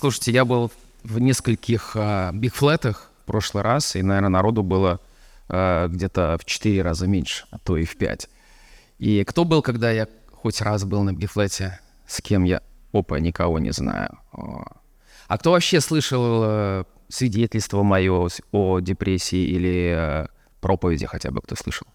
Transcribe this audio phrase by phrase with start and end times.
[0.00, 0.72] Слушайте, я был
[1.02, 4.98] в нескольких э, бигфлетах в прошлый раз, и, наверное, народу было
[5.50, 8.30] э, где-то в четыре раза меньше, а то и в пять.
[8.98, 11.80] И кто был, когда я хоть раз был на бигфлете?
[12.06, 12.62] С кем я?
[12.94, 14.18] Опа, никого не знаю.
[14.32, 20.26] А кто вообще слышал э, свидетельство мое о депрессии или э,
[20.62, 21.86] проповеди хотя бы кто слышал?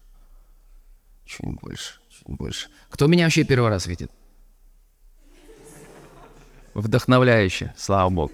[1.24, 2.68] Чуть больше, чуть больше.
[2.88, 4.12] Кто меня вообще первый раз видит?
[6.76, 8.32] Вдохновляюще, слава богу.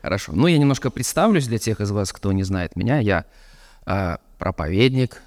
[0.00, 0.32] Хорошо.
[0.32, 3.00] Ну, я немножко представлюсь для тех из вас, кто не знает меня.
[3.00, 3.24] Я
[3.84, 5.20] э, проповедник,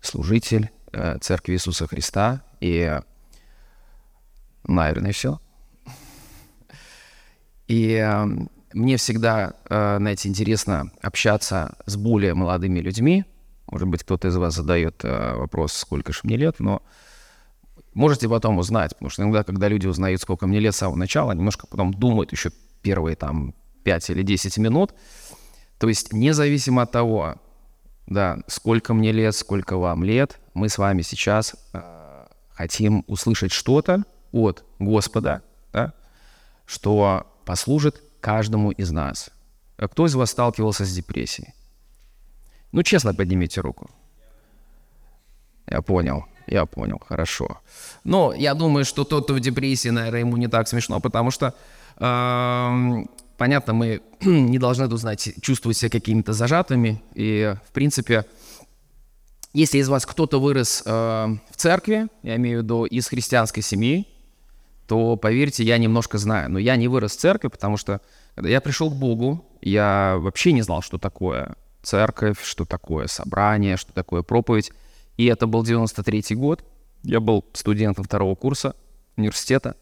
[0.00, 2.42] служитель э, Церкви Иисуса Христа.
[2.60, 2.98] И,
[4.64, 5.40] наверное, все.
[7.68, 8.26] И э,
[8.72, 13.26] мне всегда, э, знаете, интересно общаться с более молодыми людьми.
[13.68, 16.82] Может быть, кто-то из вас задает э, вопрос, сколько же мне лет, но
[17.98, 21.32] можете потом узнать, потому что иногда, когда люди узнают, сколько мне лет с самого начала,
[21.32, 24.94] немножко потом думают еще первые там 5 или 10 минут.
[25.78, 27.34] То есть независимо от того,
[28.06, 34.04] да, сколько мне лет, сколько вам лет, мы с вами сейчас э, хотим услышать что-то
[34.30, 35.92] от Господа, да,
[36.66, 39.30] что послужит каждому из нас.
[39.76, 41.52] А кто из вас сталкивался с депрессией?
[42.70, 43.90] Ну, честно, поднимите руку.
[45.66, 47.60] Я понял, я понял, хорошо.
[48.04, 51.54] Но я думаю, что тот, кто в депрессии, наверное, ему не так смешно, потому что,
[51.98, 53.04] э,
[53.36, 57.02] понятно, мы не должны тут, знаете, чувствовать себя какими-то зажатыми.
[57.14, 58.24] И, в принципе,
[59.52, 64.06] если из вас кто-то вырос э, в церкви, я имею в виду из христианской семьи,
[64.86, 66.50] то, поверьте, я немножко знаю.
[66.50, 68.00] Но я не вырос в церкви, потому что,
[68.34, 73.76] когда я пришел к Богу, я вообще не знал, что такое церковь, что такое собрание,
[73.76, 74.72] что такое проповедь.
[75.18, 76.64] И это был 93-й год.
[77.02, 78.74] Я был студентом второго курса
[79.16, 79.76] университета.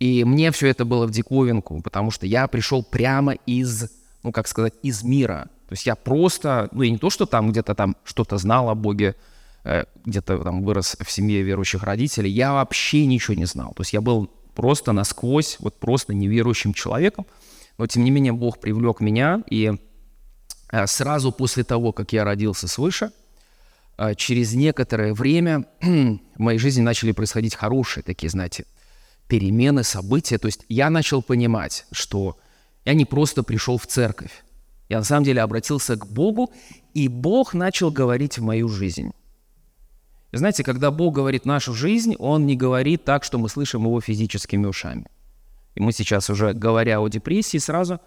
[0.00, 3.90] И мне все это было в диковинку, потому что я пришел прямо из,
[4.22, 5.48] ну, как сказать, из мира.
[5.68, 8.74] То есть я просто, ну, и не то, что там где-то там что-то знал о
[8.74, 9.14] Боге,
[9.64, 13.72] э, где-то там вырос в семье верующих родителей, я вообще ничего не знал.
[13.74, 17.26] То есть я был просто насквозь, вот просто неверующим человеком.
[17.78, 19.72] Но, тем не менее, Бог привлек меня, и
[20.70, 23.12] э, сразу после того, как я родился свыше,
[24.16, 28.66] через некоторое время в моей жизни начали происходить хорошие такие, знаете,
[29.28, 30.38] перемены, события.
[30.38, 32.38] То есть я начал понимать, что
[32.84, 34.44] я не просто пришел в церковь.
[34.88, 36.52] Я на самом деле обратился к Богу,
[36.94, 39.10] и Бог начал говорить в мою жизнь.
[40.32, 44.66] Знаете, когда Бог говорит нашу жизнь, Он не говорит так, что мы слышим Его физическими
[44.66, 45.06] ушами.
[45.74, 48.00] И мы сейчас уже, говоря о депрессии, сразу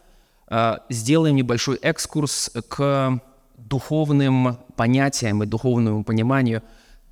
[0.50, 3.21] э, сделаем небольшой экскурс к
[3.69, 6.63] духовным понятиям и духовному пониманию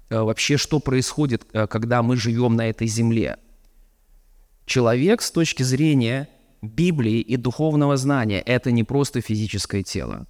[0.10, 3.38] э, вообще, что происходит, э, когда мы живем на этой земле–
[4.68, 6.28] Человек с точки зрения
[6.62, 10.28] Библии и духовного знания– это не просто физическое тело.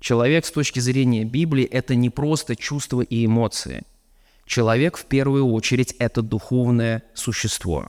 [0.00, 3.84] Человек с точки зрения Библии– это не просто чувства и эмоции.
[4.46, 7.88] Человек в первую очередь– это духовное существо.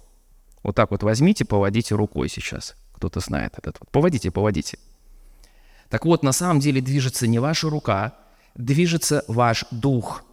[0.61, 2.75] Вот так вот возьмите, поводите рукой сейчас.
[2.93, 3.79] Кто-то знает этот.
[3.91, 4.77] Поводите, поводите.
[5.89, 8.13] Так вот, на самом деле движется не ваша рука,
[8.55, 10.23] движется ваш дух.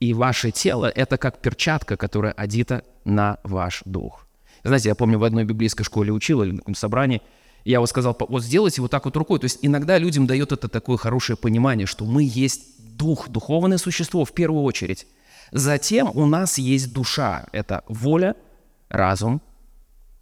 [0.00, 4.26] И ваше тело– это как перчатка, которая одета на ваш дух.
[4.62, 7.22] Знаете, я помню, в одной библейской школе учил или на каком-то собрании,
[7.64, 9.38] я вот сказал, вот сделайте вот так вот рукой.
[9.38, 14.24] То есть иногда людям дает это такое хорошее понимание, что мы есть дух, духовное существо
[14.24, 15.06] в первую очередь.
[15.50, 17.46] Затем у нас есть душа.
[17.52, 18.36] Это воля,
[18.88, 19.40] разум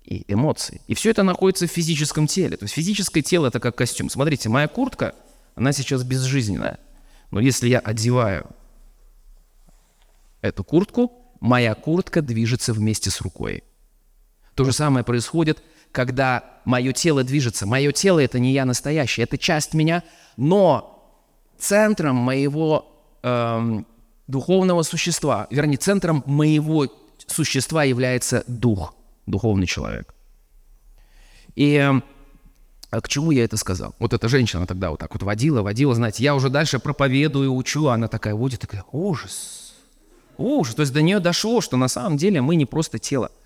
[0.04, 0.80] и эмоции.
[0.86, 2.56] И все это находится в физическом теле.
[2.56, 4.10] То есть физическое тело– это как костюм.
[4.10, 5.14] Смотрите, моя куртка,
[5.54, 6.78] она сейчас безжизненная.
[7.30, 8.50] Но если я одеваю
[10.40, 13.64] эту куртку, моя куртка движется вместе с рукой.
[14.54, 17.66] То же самое происходит, когда мое тело движется.
[17.66, 20.02] Мое тело– это не я настоящий, это часть меня,
[20.36, 20.92] но
[21.58, 22.92] центром моего
[23.22, 23.86] эм,
[24.26, 26.88] духовного существа, вернее, центром моего
[27.26, 28.94] существа является дух,
[29.26, 30.14] духовный человек.
[31.54, 31.92] И
[32.90, 33.94] а к чему я это сказал?
[33.98, 37.86] Вот эта женщина тогда вот так вот водила, водила, знаете, я уже дальше проповедую, учу,
[37.88, 39.74] она такая водит, такая, ужас,
[40.36, 40.74] ужас.
[40.74, 43.30] То есть до нее дошло, что на самом деле мы не просто тело–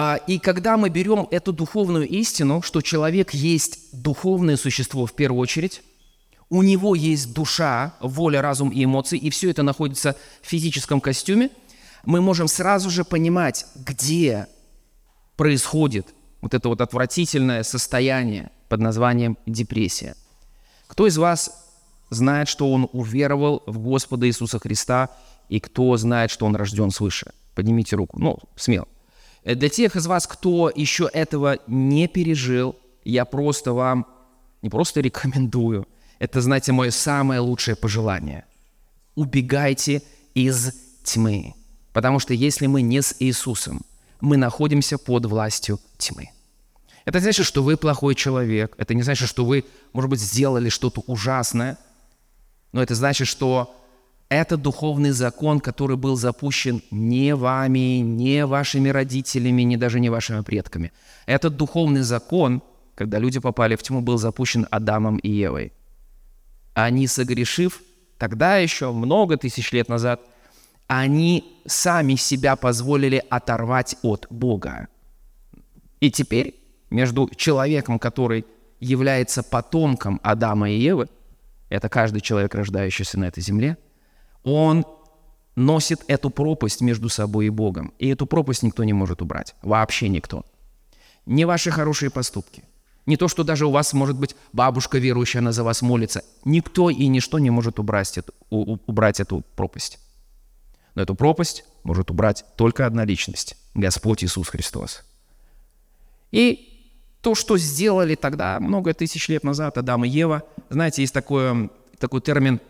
[0.00, 5.40] а, и когда мы берем эту духовную истину, что человек есть духовное существо в первую
[5.40, 5.82] очередь,
[6.50, 11.50] у него есть душа, воля, разум и эмоции, и все это находится в физическом костюме,
[12.04, 14.46] мы можем сразу же понимать, где
[15.38, 20.14] происходит вот это вот отвратительное состояние под названием депрессия.
[20.88, 21.64] Кто из вас
[22.10, 25.08] знает, что он уверовал в Господа Иисуса Христа,
[25.48, 27.32] и кто знает, что он рожден свыше?
[27.54, 28.18] Поднимите руку.
[28.20, 28.88] Ну, смело.
[29.44, 34.06] Э, для тех из вас, кто еще этого не пережил, я просто вам
[34.60, 35.86] не просто рекомендую,
[36.18, 38.44] это, знаете, мое самое лучшее пожелание.
[39.14, 40.02] Убегайте
[40.34, 40.72] из
[41.04, 41.54] тьмы.
[41.92, 43.82] Потому что если мы не с Иисусом,
[44.20, 46.30] мы находимся под властью тьмы.
[47.04, 48.74] Это значит, что вы плохой человек.
[48.76, 51.78] Это не значит, что вы, может быть, сделали что-то ужасное.
[52.72, 53.74] Но это значит, что
[54.28, 60.42] это духовный закон, который был запущен не вами, не вашими родителями, не даже не вашими
[60.42, 60.92] предками.
[61.24, 62.62] Этот духовный закон,
[62.94, 65.72] когда люди попали в тьму, был запущен Адамом и Евой.
[66.74, 67.80] Они, согрешив,
[68.18, 70.20] тогда еще, много тысяч лет назад,
[70.88, 74.88] они сами себя позволили оторвать от Бога.
[76.00, 76.56] И теперь
[76.90, 78.46] между человеком, который
[78.80, 81.08] является потомком Адама и Евы,
[81.68, 83.76] это каждый человек, рождающийся на этой земле,
[84.42, 84.86] он
[85.54, 87.92] носит эту пропасть между собой и Богом.
[87.98, 89.54] И эту пропасть никто не может убрать.
[89.62, 90.46] Вообще никто.
[91.26, 92.64] Не ваши хорошие поступки.
[93.04, 96.22] Не то, что даже у вас, может быть, бабушка верующая, она за вас молится.
[96.44, 99.98] Никто и ничто не может убрать эту, убрать эту пропасть.
[100.98, 105.04] Но эту пропасть может убрать только одна личность– Господь Иисус Христос.
[106.32, 106.90] И
[107.20, 112.20] то, что сделали тогда, много тысяч лет назад, Адам и Ева, знаете, есть такой, такой
[112.20, 112.60] термин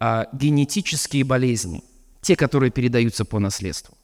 [0.00, 1.84] а, генетические болезни,
[2.22, 3.96] те, которые передаются по наследству.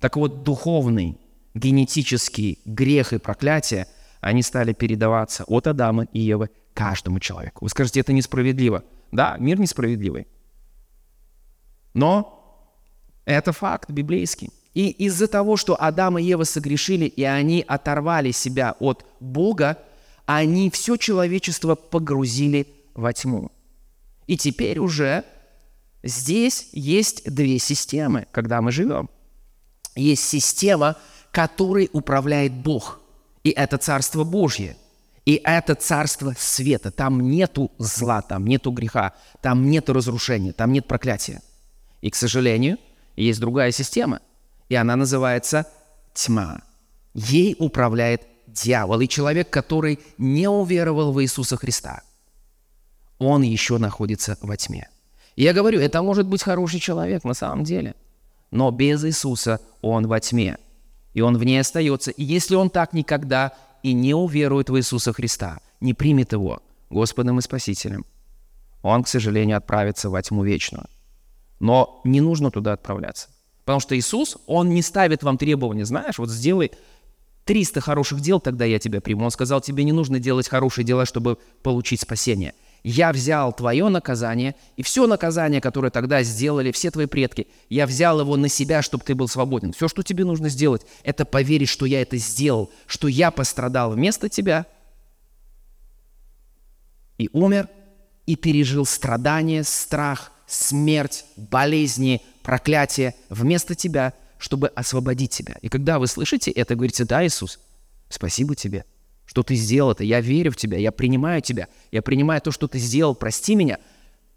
[0.00, 1.16] Так вот, духовный,
[1.54, 3.86] генетический грех и проклятие,
[4.20, 7.64] они стали передаваться от Адама и Евы каждому человеку.
[7.64, 8.82] Вы скажете, это несправедливо.
[9.12, 10.26] Да, мир несправедливый.
[11.94, 12.37] Но
[13.28, 14.50] это факт библейский.
[14.72, 19.78] И из-за того, что Адам и Ева согрешили, и они оторвали себя от Бога,
[20.24, 23.52] они все человечество погрузили во тьму.
[24.26, 25.24] И теперь уже
[26.02, 29.10] здесь есть две системы, когда мы живем.
[29.94, 30.96] Есть система,
[31.30, 33.00] которой управляет Бог,
[33.44, 34.76] и это Царство Божье.
[35.26, 36.90] И это царство света.
[36.90, 41.42] Там нету зла, там нету греха, там нету разрушения, там нет проклятия.
[42.00, 42.78] И, к сожалению,
[43.24, 44.20] есть другая система–
[44.68, 45.66] и она называется
[46.14, 46.60] тьма.
[47.14, 49.00] Ей управляет дьявол.
[49.00, 52.02] И человек, который не уверовал в Иисуса Христа,
[53.18, 54.88] он еще находится во тьме.
[55.36, 57.94] Я говорю, это может быть хороший человек на самом деле,
[58.50, 60.58] но без Иисуса он во тьме,
[61.14, 62.10] и он в ней остается.
[62.10, 66.60] И если он так никогда и не уверует в Иисуса Христа, не примет его
[66.90, 68.04] Господом и Спасителем,
[68.82, 70.86] он, к сожалению, отправится во тьму вечную.
[71.60, 73.28] Но не нужно туда отправляться.
[73.64, 76.72] Потому что Иисус, Он не ставит вам требования, знаешь, вот сделай
[77.44, 79.24] 300 хороших дел, тогда я тебя приму.
[79.24, 82.54] Он сказал, тебе не нужно делать хорошие дела, чтобы получить спасение.
[82.84, 88.20] Я взял твое наказание, и все наказание, которое тогда сделали все твои предки, я взял
[88.20, 89.72] его на себя, чтобы ты был свободен.
[89.72, 94.28] Все, что тебе нужно сделать, это поверить, что я это сделал, что я пострадал вместо
[94.28, 94.66] тебя
[97.16, 97.68] и умер,
[98.26, 105.56] и пережил страдания, страх, смерть, болезни, проклятие вместо тебя, чтобы освободить тебя.
[105.60, 107.60] И когда вы слышите это, говорите, да, Иисус,
[108.08, 108.84] спасибо тебе,
[109.26, 112.66] что ты сделал это, я верю в тебя, я принимаю тебя, я принимаю то, что
[112.66, 113.78] ты сделал, прости меня,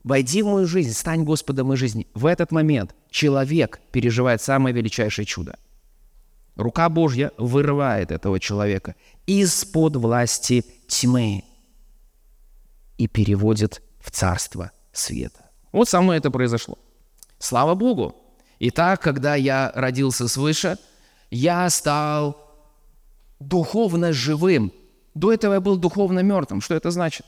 [0.03, 2.07] войди в мою жизнь, стань Господом моей жизни.
[2.13, 5.57] В этот момент человек переживает самое величайшее чудо.
[6.55, 11.45] Рука Божья вырывает этого человека из-под власти тьмы
[12.97, 15.40] и переводит в царство света.
[15.71, 16.77] Вот со мной это произошло.
[17.39, 18.15] Слава Богу!
[18.59, 20.77] Итак, когда я родился свыше,
[21.31, 22.37] я стал
[23.39, 24.71] духовно живым.
[25.15, 26.61] До этого я был духовно мертвым.
[26.61, 27.25] Что это значит?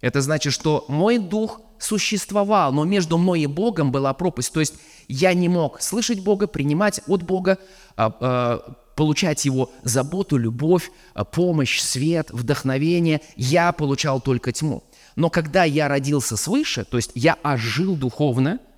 [0.00, 4.52] Это значит, что мой дух существовал, но между мной и Богом была пропасть.
[4.52, 4.74] То есть
[5.08, 7.58] я не мог слышать Бога, принимать от Бога,
[7.96, 13.20] а, а, получать Его заботу, любовь, а, помощь, свет, вдохновение.
[13.36, 14.82] Я получал только тьму.
[15.16, 18.58] Но когда я родился свыше, то есть я ожил духовно–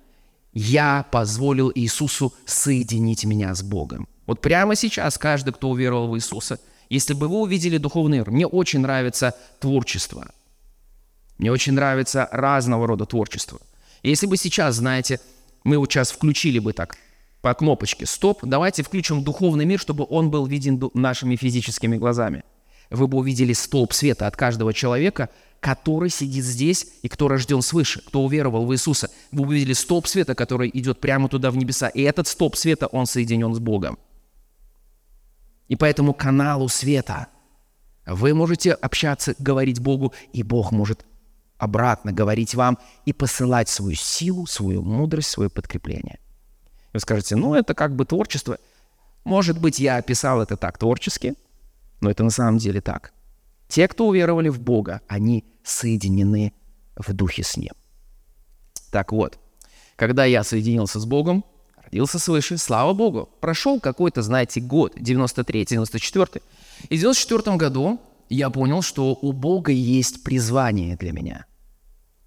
[0.55, 4.07] я позволил Иисусу соединить меня с Богом.
[4.25, 8.47] Вот прямо сейчас каждый, кто уверовал в Иисуса, если бы вы увидели духовный мир, мне
[8.47, 10.31] очень нравится творчество.
[11.37, 13.59] Мне очень нравится разного рода творчество.
[14.01, 15.19] Если бы сейчас, знаете,
[15.65, 16.95] мы вот сейчас включили бы так
[17.41, 22.43] по кнопочке «Стоп», давайте включим духовный мир, чтобы он был виден нашими физическими глазами.
[22.95, 28.01] Вы бы увидели столб света от каждого человека, который сидит здесь и кто рожден свыше,
[28.01, 29.09] кто уверовал в Иисуса.
[29.31, 31.89] Вы увидели столб света, который идет прямо туда в небеса.
[31.89, 33.97] И этот столб света, он соединен с Богом.
[35.67, 37.27] И поэтому каналу света
[38.05, 41.05] вы можете общаться, говорить Богу, и Бог может
[41.57, 46.19] обратно говорить вам и посылать свою силу, свою мудрость, свое подкрепление.
[46.93, 48.57] Вы скажете, ну это как бы творчество.
[49.23, 51.33] Может быть, я описал это так творчески,
[52.01, 53.13] но это на самом деле так.
[53.67, 56.53] Те, кто уверовали в Бога, они соединены
[56.95, 57.73] в духе с Ним.
[58.91, 59.39] Так вот,
[59.95, 61.43] когда я соединился с Богом,
[61.83, 66.41] родился свыше, слава Богу, прошел какой-то, знаете, год, 93-94.
[66.89, 67.99] И в 94 году
[68.29, 71.45] я понял, что у Бога есть призвание для меня.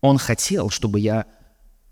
[0.01, 1.27] Он хотел, чтобы я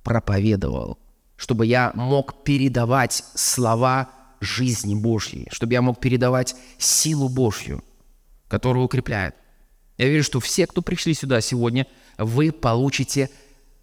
[0.02, 0.98] проповедовал,
[1.36, 7.82] чтобы я мог передавать слова жизни Божьей, чтобы я мог передавать силу Божью,
[8.48, 9.34] которая укрепляет.
[9.98, 11.86] Я верю, что все, кто пришли сюда сегодня,
[12.18, 13.30] вы получите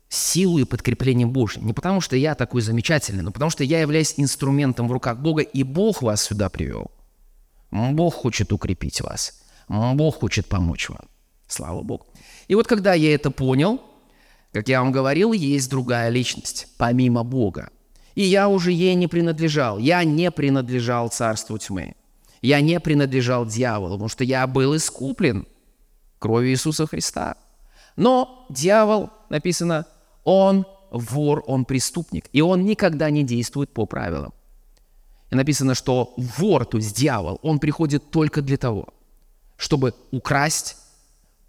[0.10, 1.62] силу и подкрепление Божье.
[1.64, 5.42] Не потому, что я такой замечательный, но потому, что я являюсь инструментом в руках Бога,
[5.42, 6.92] и Бог вас сюда привел.
[7.72, 9.42] Бог хочет укрепить вас.
[9.68, 11.08] Бог хочет помочь вам.
[11.48, 12.06] Слава Богу.
[12.48, 13.82] И вот когда я это понял,
[14.52, 17.72] как я вам говорил, есть другая личность, помимо Бога.
[18.16, 19.78] И я уже ей не принадлежал.
[19.78, 21.96] Я не принадлежал царству тьмы.
[22.42, 25.48] Я не принадлежал дьяволу, потому что я был искуплен
[26.20, 27.36] кровью Иисуса Христа.
[27.96, 29.86] Но дьявол, написано,
[30.24, 34.34] он вор, он преступник, и он никогда не действует по правилам.
[35.32, 38.90] И написано, что вор, то есть дьявол, он приходит только для того,
[39.58, 40.78] чтобы украсть,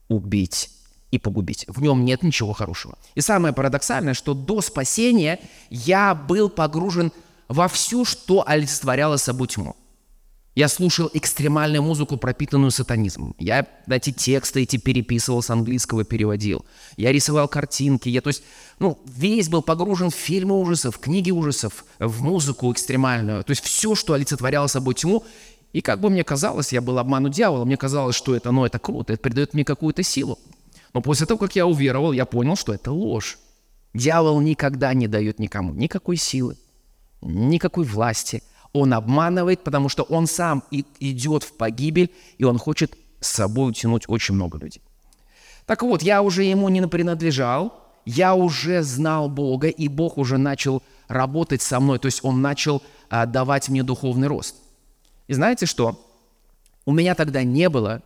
[0.09, 0.74] убить
[1.15, 1.65] и погубить.
[1.69, 2.99] В нем нет ничего хорошего.
[3.15, 5.41] И самое парадоксальное, что до спасения
[5.71, 7.13] я был погружен
[7.49, 9.77] во все, что олицетворяло собой тьму.
[10.55, 13.35] Я слушал экстремальную музыку, пропитанную сатанизмом.
[13.39, 16.65] Я эти тексты эти переписывал с английского, переводил.
[16.97, 18.09] Я рисовал картинки.
[18.09, 18.45] Я, то есть,
[18.79, 23.43] ну, весь был погружен в фильмы ужасов, книги ужасов, в музыку экстремальную.
[23.43, 25.25] То есть все, что олицетворяло собой тьму.
[25.73, 28.79] И как бы мне казалось, я был обману дьявола, мне казалось, что это, ну, это
[28.79, 30.39] круто, это придает мне какую-то силу.
[30.95, 33.39] Но после того, как я уверовал, я понял, что это ложь.
[33.93, 36.57] Дьявол никогда не дает никому никакой силы,
[37.21, 38.43] никакой власти–
[38.75, 43.71] он обманывает, потому что он сам и идет в погибель, и он хочет с собой
[43.71, 44.83] утянуть очень много людей.
[45.65, 50.83] Так вот, я уже ему не принадлежал, я уже знал Бога, и Бог уже начал
[51.07, 54.57] работать со мной, то есть Он начал а, давать мне духовный рост.
[55.29, 56.05] И знаете что?
[56.85, 58.03] У меня тогда не было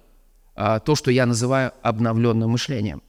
[0.85, 3.03] то, что я называю обновленным мышлением.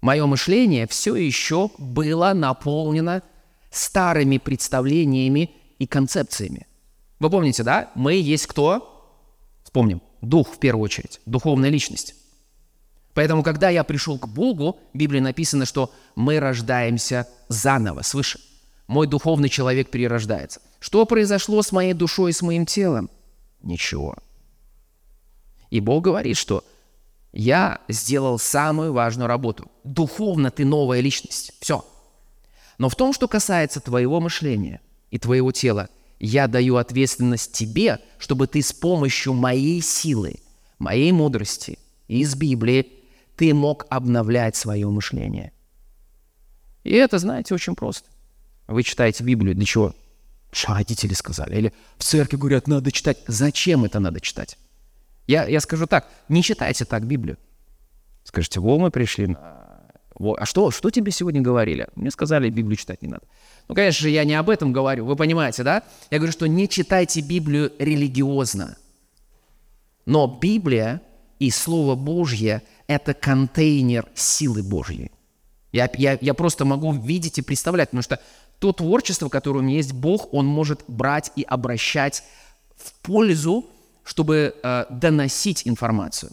[0.00, 3.22] Мое мышление все еще было наполнено
[3.70, 6.66] старыми представлениями и концепциями.
[7.18, 7.90] Вы помните, да?
[7.94, 9.22] Мы есть кто?
[9.62, 10.00] Вспомним.
[10.22, 12.14] Дух в первую очередь, духовная личность.
[13.12, 18.40] Поэтому, когда я пришел к Богу, в Библии написано, что мы рождаемся заново, свыше.
[18.86, 20.60] Мой духовный человек перерождается.
[20.78, 23.10] Что произошло с моей душой и с моим телом?
[23.62, 24.16] Ничего.
[25.70, 26.64] И Бог говорит, что
[27.32, 29.70] я сделал самую важную работу.
[29.84, 31.52] Духовно ты новая личность.
[31.60, 31.84] Все.
[32.78, 35.88] Но в том, что касается твоего мышления– и твоего тела.
[36.18, 40.36] Я даю ответственность тебе, чтобы ты с помощью моей силы,
[40.78, 42.92] моей мудрости из Библии
[43.36, 45.52] ты мог обновлять свое мышление.
[46.84, 48.08] И это, знаете, очень просто.
[48.66, 49.94] Вы читаете Библию для чего?
[50.52, 51.56] Что родители сказали?
[51.56, 53.18] Или в церкви говорят, надо читать.
[53.26, 54.58] Зачем это надо читать?
[55.26, 57.38] Я, я скажу так, не читайте так Библию.
[58.24, 59.60] Скажите, во, мы пришли на
[60.38, 61.88] а что, что тебе сегодня говорили?
[61.94, 63.22] Мне сказали, Библию читать не надо.
[63.68, 65.82] Ну, конечно же, я не об этом говорю, вы понимаете, да?
[66.10, 68.76] Я говорю, что не читайте Библию религиозно.
[70.04, 71.00] Но Библия
[71.38, 75.10] и Слово Божье– это контейнер силы Божьей.
[75.72, 78.20] Я, я, я просто могу видеть и представлять, потому что
[78.58, 82.24] то творчество, которое у меня есть, Бог, Он может брать и обращать
[82.76, 83.64] в пользу,
[84.04, 86.32] чтобы э, доносить информацию.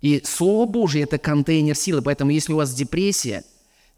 [0.00, 2.02] И Слово Божье– это контейнер силы.
[2.02, 3.44] Поэтому если у вас депрессия,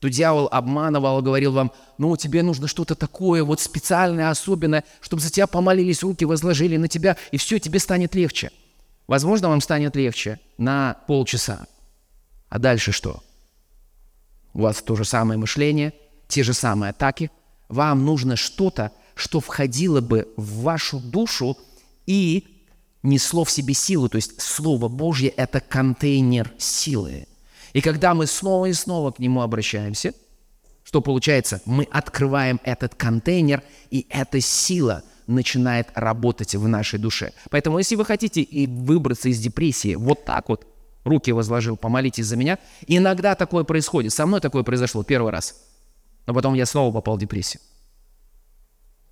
[0.00, 5.30] то дьявол обманывал, говорил вам, ну, тебе нужно что-то такое вот специальное, особенное, чтобы за
[5.30, 8.50] тебя помолились, руки возложили на тебя, и все, тебе станет легче.
[9.06, 11.66] Возможно, вам станет легче на полчаса.
[12.50, 13.22] А дальше что?
[14.52, 15.94] У вас то же самое мышление,
[16.28, 17.30] те же самые атаки.
[17.68, 21.56] Вам нужно что-то, что входило бы в вашу душу
[22.06, 22.53] и
[23.04, 27.28] несло в себе силу, то есть Слово Божье– это контейнер силы.
[27.72, 30.14] И когда мы снова и снова к нему обращаемся,
[30.82, 31.60] что получается?
[31.64, 37.32] Мы открываем этот контейнер, и эта сила начинает работать в нашей душе.
[37.50, 40.66] Поэтому, если вы хотите и выбраться из депрессии, вот так вот,
[41.04, 42.58] руки возложил, помолитесь за меня.
[42.86, 44.12] Иногда такое происходит.
[44.12, 45.56] Со мной такое произошло первый раз.
[46.26, 47.60] Но потом я снова попал в депрессию.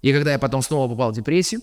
[0.03, 1.63] И когда я потом снова попал в депрессию,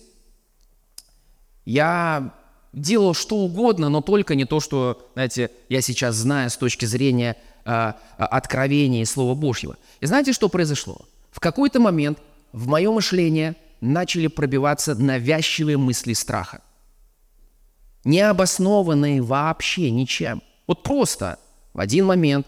[1.64, 2.34] я
[2.72, 7.36] делал что угодно, но только не то, что, знаете, я сейчас знаю с точки зрения
[7.64, 9.76] э, откровения и Слова Божьего.
[10.00, 10.98] И знаете, что произошло?
[11.30, 12.18] В какой-то момент
[12.52, 16.60] в мое мышление начали пробиваться навязчивые мысли страха.
[18.04, 20.42] не обоснованные вообще ничем.
[20.66, 21.38] Вот просто
[21.74, 22.46] в один момент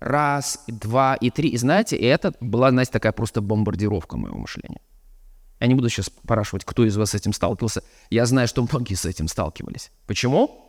[0.00, 1.50] раз, два и три.
[1.50, 4.80] И знаете, это была, знаете, такая просто бомбардировка моего мышления.
[5.60, 7.82] Я не буду сейчас спрашивать, кто из вас с этим сталкивался.
[8.10, 9.90] Я знаю, что многие с этим сталкивались.
[10.06, 10.64] Почему?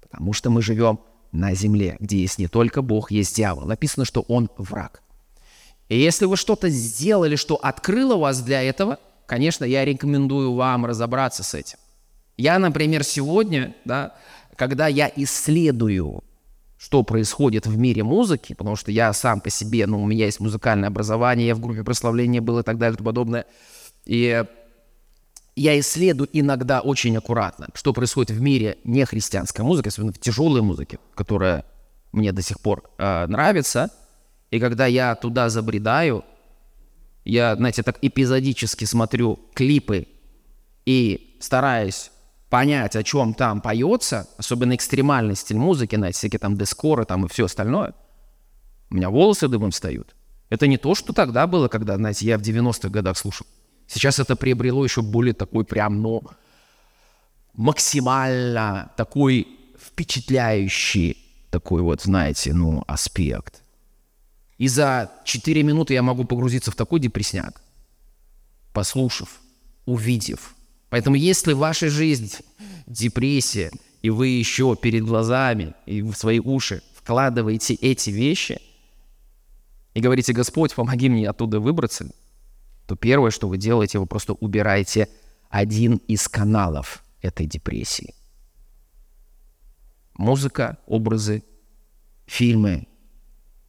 [0.00, 1.00] Потому что мы живем
[1.32, 3.66] на земле, где есть не только Бог, есть дьявол.
[3.66, 5.02] Написано, что он враг.
[5.88, 11.42] И если вы что-то сделали, что открыло вас для этого, конечно, я рекомендую вам разобраться
[11.42, 11.78] с этим.
[12.36, 14.14] Я, например, сегодня, да,
[14.56, 16.24] когда я исследую,
[16.78, 20.40] что происходит в мире музыки, потому что я сам по себе, ну, у меня есть
[20.40, 23.44] музыкальное образование, я в группе прославления был и так далее и тому подобное,
[24.04, 24.44] и
[25.56, 30.98] я исследую иногда очень аккуратно, что происходит в мире нехристианской музыки, особенно в тяжелой музыке,
[31.14, 31.64] которая
[32.12, 33.90] мне до сих пор э, нравится.
[34.50, 36.24] И когда я туда забредаю,
[37.24, 40.08] я, знаете, так эпизодически смотрю клипы
[40.86, 42.10] и стараюсь
[42.48, 47.28] понять, о чем там поется, особенно экстремальный стиль музыки, знаете, всякие там дескоры там и
[47.28, 47.94] все остальное,
[48.90, 50.16] у меня волосы дымом встают.
[50.48, 53.46] Это не то, что тогда было, когда, знаете, я в 90-х годах слушал.
[53.92, 56.22] Сейчас это приобрело еще более такой прям, ну,
[57.54, 61.16] максимально такой впечатляющий
[61.50, 63.64] такой вот, знаете, ну, аспект.
[64.58, 67.60] И за 4 минуты я могу погрузиться в такой депресняк,
[68.72, 69.40] послушав,
[69.86, 70.54] увидев.
[70.88, 72.30] Поэтому если в вашей жизни
[72.86, 78.60] депрессия, и вы еще перед глазами и в свои уши вкладываете эти вещи
[79.94, 82.08] и говорите, Господь, помоги мне оттуда выбраться,
[82.90, 85.08] то первое, что вы делаете, вы просто убираете
[85.48, 88.16] один из каналов этой депрессии.
[90.14, 91.44] Музыка, образы,
[92.26, 92.88] фильмы,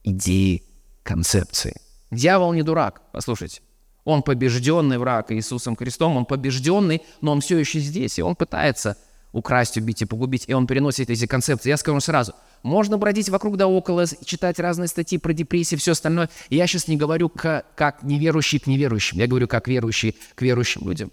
[0.02, 0.64] идеи,
[1.04, 1.80] концепции.
[2.10, 3.60] Дьявол не дурак, послушайте.
[4.02, 8.98] Он побежденный враг Иисусом Христом, он побежденный, но он все еще здесь, и он пытается
[9.30, 11.68] украсть, убить и погубить, и он переносит эти концепции.
[11.68, 16.30] Я скажу сразу, можно бродить вокруг да около, читать разные статьи про депрессию, все остальное.
[16.48, 20.88] Я сейчас не говорю к, как неверующий к неверующим, я говорю как верующий к верующим
[20.88, 21.10] людям.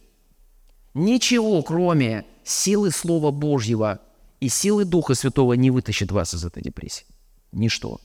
[0.94, 4.00] Ничего, кроме силы Слова Божьего
[4.40, 7.06] и силы Духа Святого не вытащит вас из этой депрессии.
[7.52, 8.00] Ничто.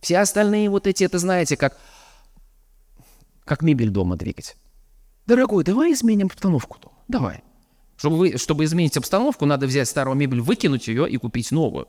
[0.00, 1.78] Все остальные вот эти, это знаете, как,
[3.44, 4.56] как мебель дома двигать.
[5.26, 6.94] Дорогой, давай изменим обстановку дома.
[7.08, 7.42] Давай.
[7.96, 11.88] Чтобы, вы, чтобы изменить обстановку, надо взять старую мебель, выкинуть ее и купить новую.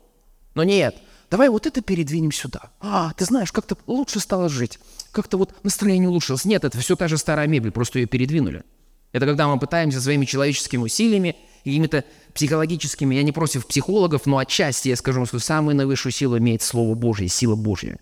[0.56, 0.96] Но нет,
[1.30, 2.70] давай вот это передвинем сюда.
[2.80, 4.78] А, ты знаешь, как-то лучше стало жить.
[5.12, 6.46] Как-то вот настроение улучшилось.
[6.46, 8.64] Нет, это все та же старая мебель, просто ее передвинули.
[9.12, 14.88] Это когда мы пытаемся своими человеческими усилиями, какими-то психологическими, я не против психологов, но отчасти
[14.88, 17.98] я скажу, что самую наивысшую силу имеет Слово Божье, сила Божья.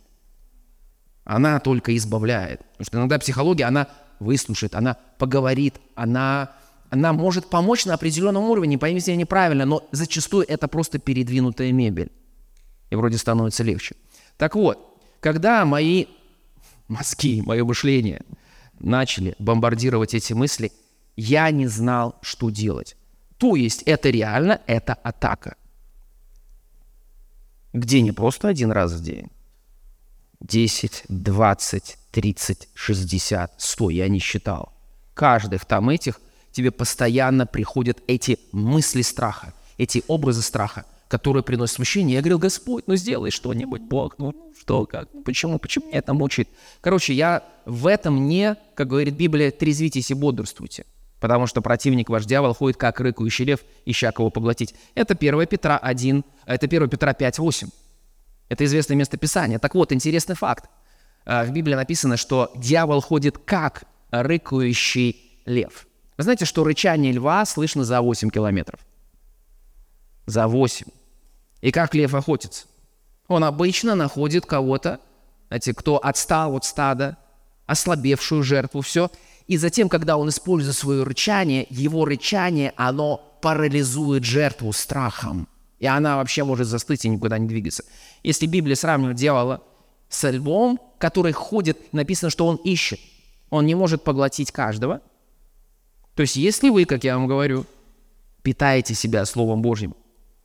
[1.25, 2.61] Она только избавляет.
[2.61, 3.89] Потому что иногда психология, она
[4.21, 6.53] выслушает, она поговорит, она
[6.91, 12.13] она может помочь на определенном уровне, поймите меня неправильно, но зачастую это просто передвинутая мебель.
[12.91, 13.97] И вроде становится легче.
[14.37, 16.07] Так вот, когда мои
[16.89, 18.23] мозги, мое мышление
[18.79, 20.73] начали бомбардировать эти мысли,
[21.17, 22.97] я не знал, что делать.
[23.39, 25.57] То есть это реально, это атака.
[27.73, 29.31] Где не просто один раз в день.
[30.41, 34.73] 10, 20, 30, 60, 100, я не считал.
[35.15, 36.21] Каждых там этих–
[36.55, 42.17] тебе постоянно приходят эти мысли страха, эти образы страха, которые приносят смущение.
[42.17, 46.49] Я говорил, Господь, ну сделай что-нибудь, Бог, ну что, как, почему, почему меня это мучает?
[46.81, 50.87] Короче, я в этом не, как говорит Библия, трезвитесь и бодрствуйте.
[51.21, 54.75] Потому что противник ваш дьявол ходит, как рыкающий лев, ища кого поглотить.
[54.97, 57.69] Это 1 Петра 1, это 1 Петра 5, 8.
[58.49, 59.61] Это известное место Писания.
[59.61, 60.69] Так вот, интересный факт.
[61.25, 65.87] А, в Библии написано, что дьявол ходит как рыкающий лев.
[66.17, 68.81] Вы знаете, что рычание льва слышно за 8 километров?
[70.27, 70.89] За 8.
[71.65, 72.67] И как лев охотится?
[73.27, 75.01] Он обычно находит кого-то,
[75.49, 77.17] знаете, кто отстал от стада,
[77.67, 79.11] ослабевшую жертву, все.
[79.47, 85.49] И затем, когда он использует свое рычание, его рычание, оно парализует жертву страхом.
[85.79, 87.85] И она вообще может застыть и никуда не двигаться.
[88.23, 89.63] Если Библия сравнивает дьявола
[90.09, 93.01] с львом, который ходит, написано, что он ищет.
[93.51, 95.01] Он не может поглотить каждого–
[96.15, 97.67] то есть если вы, как я вам говорю,
[98.43, 99.95] питаете себя Словом Божьим,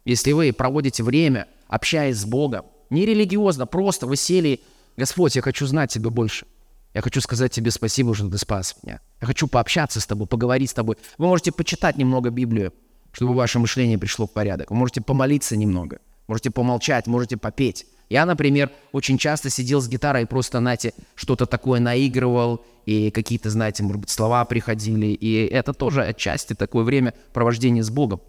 [0.09, 4.61] если вы проводите время, общаясь с Богом, не религиозно, просто вы сели,
[4.97, 6.47] Господь, я хочу знать Тебя больше.
[6.95, 9.01] Я хочу сказать Тебе спасибо, что Ты спас меня.
[9.21, 10.97] Я хочу пообщаться с Тобой, поговорить с Тобой.
[11.19, 12.73] Вы можете почитать немного Библию,
[13.11, 14.71] чтобы ваше мышление пришло в порядок.
[14.71, 17.85] Вы можете помолиться немного, можете помолчать, можете попеть.
[18.09, 23.51] Я, например, очень часто сидел с гитарой и просто, знаете, что-то такое наигрывал, и какие-то,
[23.51, 28.21] знаете, может быть, слова приходили, и это тоже отчасти такое время провождения с Богом.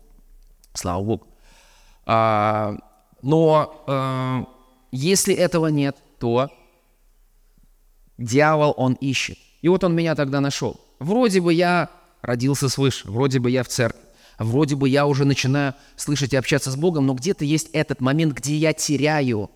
[0.75, 1.27] Слава Богу.
[2.13, 2.75] А,
[3.23, 4.45] но а,
[4.91, 6.51] если этого нет, то
[8.19, 9.39] дьявол, он ищет.
[9.63, 10.81] И вот он меня тогда нашел.
[10.99, 11.89] Вроде бы я
[12.21, 14.01] родился свыше, вроде бы я в церкви,
[14.41, 18.35] вроде бы я уже начинаю слышать и общаться с Богом, но где-то есть этот момент,
[18.35, 19.49] где я теряю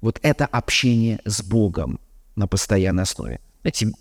[0.00, 2.00] вот это общение с Богом
[2.34, 3.38] на постоянной основе.
[3.60, 3.92] Знаете,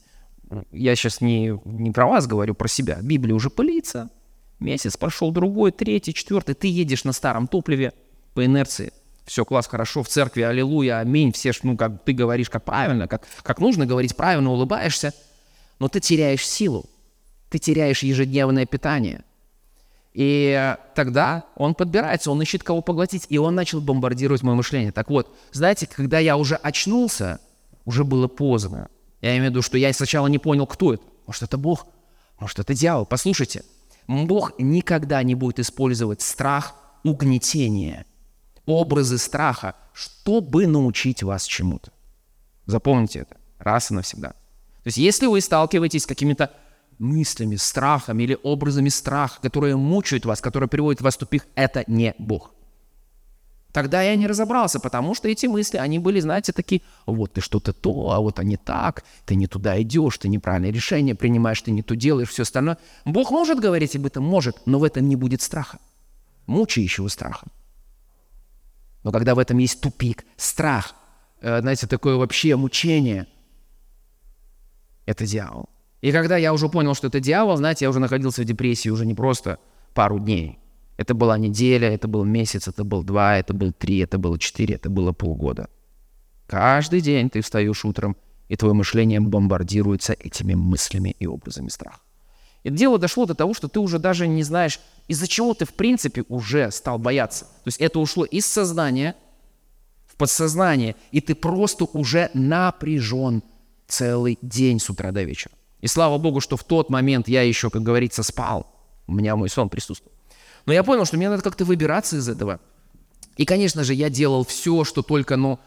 [0.71, 2.97] я сейчас не, не про вас говорю, про себя.
[2.99, 4.09] Библия уже пылится.
[4.61, 6.53] Месяц прошел другой, третий, четвертый.
[6.53, 7.93] Ты едешь на старом топливе
[8.35, 8.93] по инерции.
[9.25, 11.31] Все, класс, хорошо, в церкви, аллилуйя, аминь.
[11.31, 15.15] Все, ну, как ты говоришь, как правильно, как, как нужно говорить правильно, улыбаешься.
[15.79, 16.85] Но ты теряешь силу.
[17.49, 19.23] Ты теряешь ежедневное питание.
[20.13, 24.91] И тогда он подбирается, он ищет кого поглотить, и он начал бомбардировать мое мышление.
[24.91, 27.39] Так вот, знаете, когда я уже очнулся,
[27.85, 28.89] уже было поздно.
[29.21, 31.03] Я имею в виду, что я сначала не понял, кто это.
[31.25, 31.87] Может, это Бог?
[32.39, 33.07] Может, это дьявол?
[33.07, 33.63] Послушайте,
[34.11, 38.05] Бог никогда не будет использовать страх, угнетение,
[38.65, 41.91] образы страха, чтобы научить вас чему-то.
[42.65, 44.29] Запомните это раз и навсегда.
[44.29, 46.51] То есть, если вы сталкиваетесь с какими-то
[46.97, 52.13] мыслями, страхами или образами страха, которые мучают вас, которые приводят вас в тупик, это не
[52.17, 52.51] Бог.
[53.71, 57.71] Тогда я не разобрался, потому что эти мысли, они были, знаете, такие, вот ты что-то
[57.71, 61.81] то, а вот они так, ты не туда идешь, ты неправильное решение принимаешь, ты не
[61.81, 62.77] то делаешь, все остальное.
[63.05, 64.23] Бог может говорить об этом?
[64.23, 65.79] Может, но в этом не будет страха,
[66.47, 67.47] мучающего страха.
[69.03, 70.93] Но когда в этом есть тупик, страх,
[71.41, 73.27] э, знаете, такое вообще мучение,
[75.05, 75.69] это дьявол.
[76.01, 79.05] И когда я уже понял, что это дьявол, знаете, я уже находился в депрессии уже
[79.05, 79.59] не просто
[79.93, 80.60] пару дней.
[81.01, 84.75] Это была неделя, это был месяц, это был два, это был три, это было четыре,
[84.75, 85.67] это было полгода.
[86.45, 88.15] Каждый день ты встаешь утром,
[88.49, 92.01] и твое мышление бомбардируется этими мыслями и образами страха.
[92.61, 95.73] И дело дошло до того, что ты уже даже не знаешь, из-за чего ты в
[95.73, 97.45] принципе уже стал бояться.
[97.45, 99.15] То есть это ушло из сознания
[100.05, 103.41] в подсознание, и ты просто уже напряжен
[103.87, 105.55] целый день с утра до вечера.
[105.79, 108.67] И слава богу, что в тот момент я еще, как говорится, спал.
[109.07, 110.20] У меня мой сон присутствовал.
[110.65, 112.59] Но я понял, что мне надо как-то выбираться из этого.
[113.37, 115.59] И, конечно же, я делал все, что только, ну,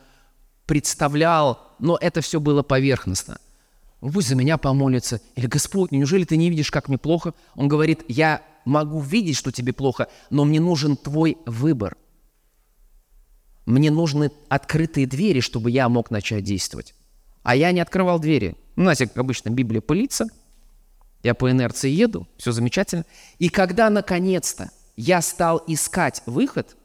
[0.67, 3.39] представлял, но это все было поверхностно.
[4.01, 5.21] Ну, пусть за меня помолится.
[5.35, 7.35] Или, Господь, неужели ты не видишь, как мне плохо?
[7.55, 11.97] Он говорит, я могу видеть, что тебе плохо, но мне нужен твой выбор.
[13.67, 16.95] Мне нужны открытые двери, чтобы я мог начать действовать.
[17.43, 18.57] А я не открывал двери.
[18.77, 20.29] Ну, знаете, как обычно, Библия пылится,
[21.23, 23.07] я по инерции еду, все замечательно.
[23.39, 26.77] И когда наконец-то я стал искать выход,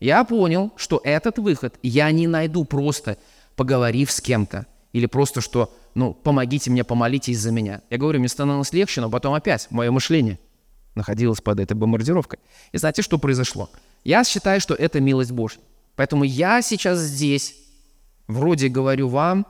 [0.00, 3.18] я понял, что этот выход я не найду просто
[3.56, 7.82] поговорив с кем-то или просто что, ну, помогите мне, помолитесь за меня.
[7.90, 10.38] Я говорю, мне становилось легче, но потом опять мое мышление
[10.94, 12.38] находилось под этой бомбардировкой.
[12.72, 13.70] И знаете, что произошло?
[14.04, 15.60] Я считаю, что это милость Божья.
[15.96, 17.56] Поэтому я сейчас здесь,
[18.28, 19.46] вроде говорю вам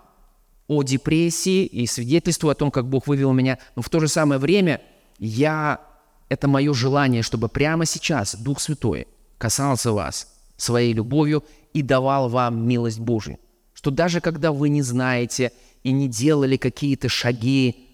[0.66, 4.40] о депрессии и свидетельствую о том, как Бог вывел меня, но в то же самое
[4.40, 4.80] время
[5.18, 5.80] я,
[6.28, 9.06] это мое желание, чтобы прямо сейчас Дух Святой
[9.38, 13.38] касался вас своей любовью и давал вам милость Божию.
[13.72, 15.52] Что даже когда вы не знаете
[15.84, 17.86] и не делали какие-то шаги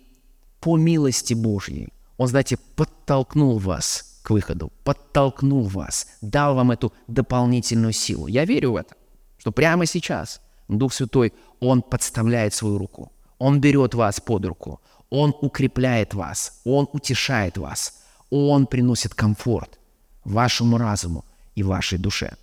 [0.60, 7.92] по милости Божьей, Он, знаете, подтолкнул вас к выходу, подтолкнул вас, дал вам эту дополнительную
[7.92, 8.26] силу.
[8.26, 8.94] Я верю в это,
[9.36, 15.34] что прямо сейчас Дух Святой, Он подставляет свою руку, Он берет вас под руку, Он
[15.42, 18.03] укрепляет вас, Он утешает вас,
[18.36, 19.78] Он приносит комфорт
[20.24, 22.34] вашему разуму и вашей душе.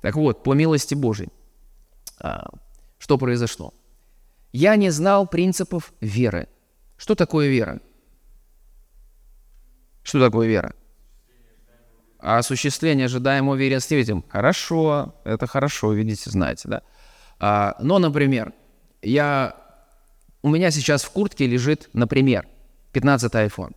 [0.00, 1.30] Так вот, по милости Божией,
[2.20, 2.50] а,
[3.00, 3.74] что произошло?
[4.52, 6.46] Я не знал принципов веры.
[6.96, 7.80] Что такое вера?
[10.04, 10.72] Что такое вера?
[12.20, 14.24] Осуществление ожидаемого уверенности видим.
[14.28, 16.82] Хорошо, это хорошо, видите, знаете, да?
[17.40, 18.52] А, но, например,
[19.02, 19.56] я,
[20.42, 22.46] у меня сейчас в куртке лежит, например,
[22.92, 23.74] 15 iPhone.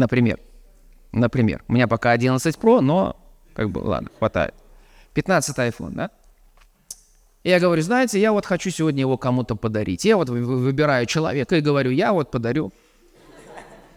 [0.00, 0.40] Например.
[1.12, 1.62] Например.
[1.68, 3.16] У меня пока 11 Pro, но
[3.52, 4.54] как бы, ладно, хватает.
[5.12, 6.10] 15 iPhone, да?
[7.44, 10.06] я говорю, знаете, я вот хочу сегодня его кому-то подарить.
[10.06, 12.72] Я вот выбираю человека и говорю, я вот подарю.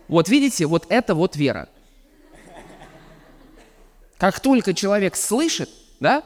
[0.10, 1.70] Вот видите, вот это вот вера.
[4.18, 5.70] Как только человек слышит,
[6.02, 6.24] да,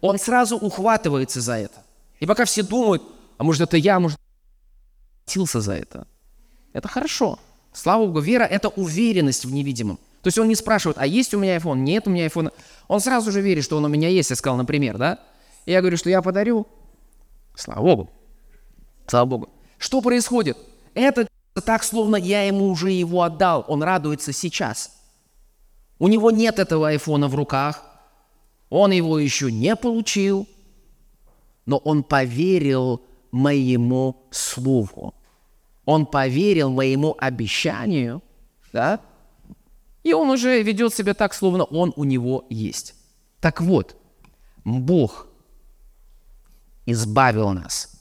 [0.00, 1.82] он сразу ухватывается за это.
[2.20, 3.02] И пока все думают,
[3.38, 4.20] а может это я, может
[5.24, 6.06] платился за это.
[6.72, 7.40] Это хорошо.
[7.76, 9.98] Слава Богу, вера– это уверенность в невидимом.
[10.22, 11.80] То есть он не спрашивает, а есть у меня iPhone?
[11.80, 12.50] Нет у меня iPhone.
[12.88, 15.18] Он сразу же верит, что он у меня есть, я сказал, например, да?
[15.66, 16.66] И я говорю, что я подарю.
[17.54, 18.10] Слава Богу.
[19.06, 19.48] Слава Богу.
[19.76, 20.56] Что происходит?
[20.94, 21.28] Это
[21.66, 23.66] так, словно я ему уже его отдал.
[23.68, 24.96] Он радуется сейчас.
[25.98, 27.84] У него нет этого айфона в руках,
[28.70, 30.48] он его еще не получил,
[31.66, 35.12] но он поверил моему слову.
[35.86, 38.22] Он поверил моему обещанию,
[38.72, 39.00] да?
[40.02, 42.94] И он уже ведет себя так, словно он у него есть.
[43.40, 43.96] Так вот,
[44.64, 45.28] Бог
[46.86, 47.92] избавил нас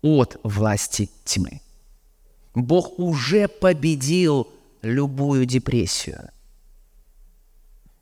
[0.00, 1.60] от власти тьмы.
[2.54, 4.48] Бог уже победил
[4.82, 6.30] любую депрессию.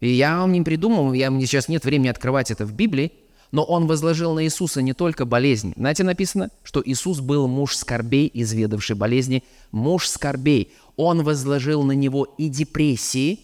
[0.01, 3.13] И я вам не придумал, я, мне сейчас нет времени открывать это в Библии,
[3.53, 5.73] но он возложил на Иисуса не только болезнь.
[5.77, 9.43] Знаете, написано, что Иисус был муж скорбей, изведавший болезни.
[9.73, 10.73] Муж скорбей.
[10.97, 13.41] Он возложил на него и депрессии,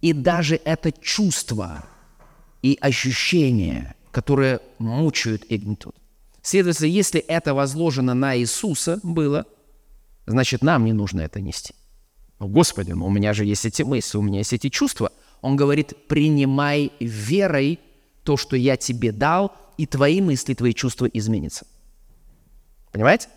[0.00, 1.84] и даже это чувство
[2.62, 5.94] и ощущения, которые мучают и.
[6.42, 9.46] Следовательно, если это возложено на Иисуса было,
[10.26, 11.74] значит, нам не нужно это нести.
[12.38, 15.10] Ну, Господи, ну у меня же есть эти мысли, у меня есть эти чувства.
[15.40, 17.80] Он говорит, принимай верой
[18.26, 21.66] то, что я тебе дал, и твои мысли, твои чувства изменятся.
[22.92, 23.28] Понимаете?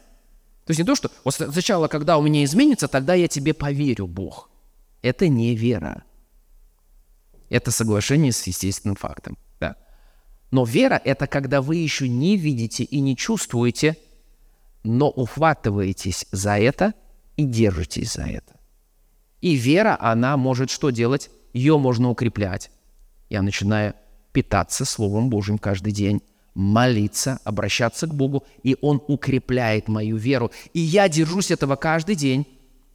[0.65, 4.07] То есть не то, что вот сначала, когда у меня изменится, тогда я тебе поверю,
[4.07, 4.49] Бог.
[5.01, 6.03] Это не вера.
[7.49, 9.37] Это соглашение с естественным фактом.
[10.51, 13.97] Но вера– это когда вы еще не видите и не чувствуете,
[14.83, 16.93] но ухватываетесь за это
[17.37, 18.55] и держитесь за это.
[19.41, 21.29] И вера, она может что делать?
[21.53, 22.71] Ее можно укреплять.
[23.29, 23.93] Я начинаю
[24.31, 26.21] питаться Словом Божьим каждый день,
[26.53, 30.51] молиться, обращаться к Богу, и Он укрепляет мою веру.
[30.73, 32.45] И я держусь этого каждый день.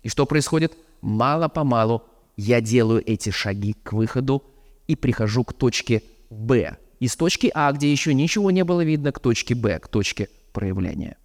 [0.03, 0.77] И что происходит?
[1.01, 2.03] Мало-помалу
[2.37, 4.43] я делаю эти шаги к выходу
[4.87, 9.21] и прихожу к точке «Б», из точки А, где еще ничего не было видно, к
[9.21, 11.17] точке Б, к точке проявления.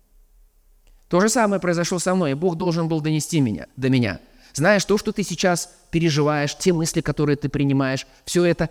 [1.08, 4.20] То же самое произошло со мной, и Бог должен был донести меня, до меня.
[4.54, 8.70] Знаешь, то, что ты сейчас переживаешь, те мысли, которые ты принимаешь, все это,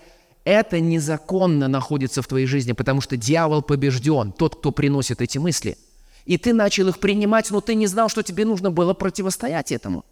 [0.48, 5.76] это незаконно находится в твоей жизни, потому что дьявол побежден, тот, кто приносит эти мысли.
[6.24, 10.06] И ты начал их принимать, но ты не знал, что тебе нужно было противостоять этому.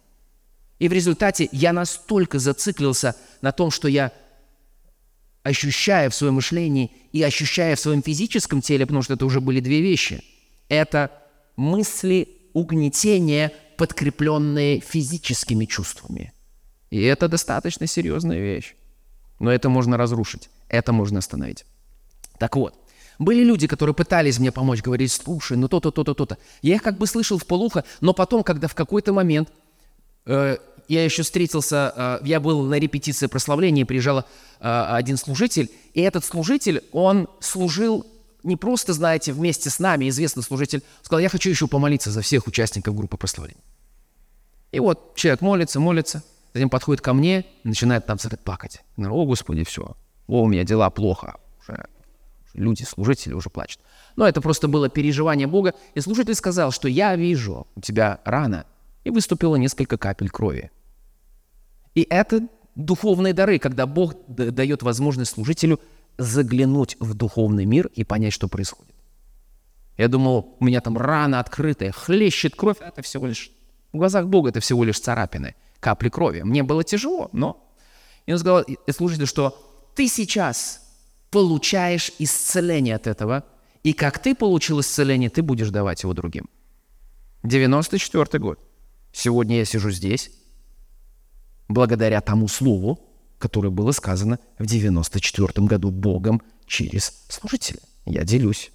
[0.77, 4.11] И в результате я настолько зациклился на том, что я
[5.41, 9.59] ощущая в своем мышлении и ощущая в своем физическом теле, потому что это уже были
[9.59, 10.23] две вещи.
[10.69, 11.11] Это
[11.55, 16.31] мысли угнетения, подкрепленные физическими чувствами.
[16.91, 18.75] И это достаточно серьезная вещь.
[19.39, 21.65] Но это можно разрушить, это можно остановить.
[22.39, 22.75] Так вот,
[23.19, 26.37] были люди, которые пытались мне помочь, говорить, слушай, ну то-то, то-то, то-то.
[26.61, 29.49] Я их как бы слышал в полухо, но потом, когда в какой-то момент
[30.25, 34.23] э, я еще встретился, э, я был на репетиции прославления, приезжал э,
[34.59, 38.05] один служитель, и этот служитель, он служил
[38.43, 42.47] не просто, знаете, вместе с нами, известный служитель, сказал, я хочу еще помолиться за всех
[42.47, 43.61] участников группы прославления.
[44.71, 46.23] И вот человек молится, молится,
[46.57, 48.81] затем подходит ко мне и начинает там плакать.
[48.97, 49.95] Я говорю, о, Господи, все,
[50.27, 51.35] о, у меня дела плохо.
[51.61, 51.87] Уже
[52.53, 53.81] люди, служители уже плачут.
[54.15, 55.73] Но это просто было переживание Бога.
[55.93, 58.65] И служитель сказал, что я вижу у тебя рана,
[59.03, 60.71] и выступило несколько капель крови.
[61.95, 65.79] И это духовные дары, когда Бог дает возможность служителю
[66.17, 68.93] заглянуть в духовный мир и понять, что происходит.
[69.97, 73.51] Я думал, у меня там рана открытая, хлещет кровь, это всего лишь...
[73.93, 76.41] В глазах Бога это всего лишь царапины, капли крови.
[76.41, 77.63] Мне было тяжело, но...
[78.25, 79.57] И он сказал служителю, что
[79.95, 80.81] ты сейчас
[81.31, 83.43] получаешь исцеление от этого,
[83.83, 86.49] и как ты получил исцеление, ты будешь давать его другим.
[87.43, 88.59] 94 год.
[89.13, 90.31] Сегодня я сижу здесь,
[91.67, 92.99] благодаря тому слову,
[93.39, 97.79] которое было сказано в 94 году Богом через служителя.
[98.05, 98.71] Я делюсь.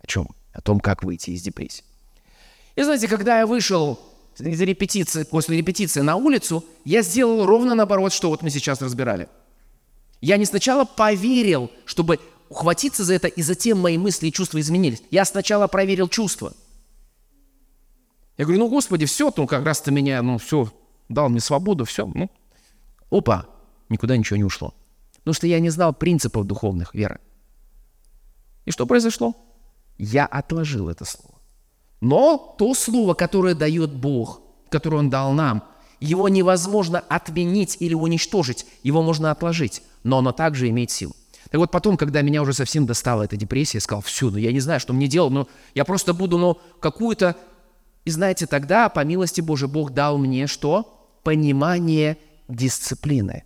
[0.00, 0.28] О чем?
[0.52, 1.84] О том, как выйти из депрессии.
[2.74, 3.98] И знаете, когда я вышел
[4.40, 9.28] из репетиции, после репетиции на улицу, я сделал ровно наоборот, что вот мы сейчас разбирали.
[10.20, 15.02] Я не сначала поверил, чтобы ухватиться за это, и затем мои мысли и чувства изменились.
[15.10, 16.52] Я сначала проверил чувства.
[18.36, 20.72] Я говорю, ну, Господи, все, ну, как раз ты меня, ну, все,
[21.08, 22.30] дал мне свободу, все, ну,
[23.10, 23.46] опа,
[23.88, 24.74] никуда ничего не ушло.
[25.16, 27.20] Потому что я не знал принципов духовных веры.
[28.64, 29.34] И что произошло?
[29.98, 31.37] Я отложил это слово.
[32.00, 35.64] Но то слово, которое дает Бог, которое Он дал нам,
[36.00, 41.14] его невозможно отменить или уничтожить, его можно отложить, но оно также имеет силу.
[41.50, 44.52] Так вот потом, когда меня уже совсем достала эта депрессия, я сказал, все, ну я
[44.52, 47.36] не знаю, что мне делать, но я просто буду, ну, какую-то...
[48.04, 50.94] И знаете, тогда, по милости Божией, Бог дал мне что?
[51.24, 52.16] понимание
[52.48, 53.44] дисциплины.